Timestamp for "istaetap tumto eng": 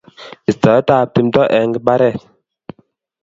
0.51-1.73